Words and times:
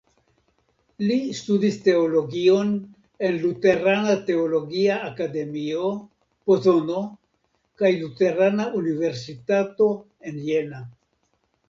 Li 1.09 1.17
studis 1.39 1.75
teologion 1.87 2.71
en 3.27 3.37
Luterana 3.43 4.15
Teologia 4.31 4.97
Akademio 5.09 5.91
(Pozono) 6.51 7.03
kaj 7.83 7.93
luterana 8.05 8.69
universitato 8.85 9.95
en 10.31 10.41
Jena. 10.49 10.83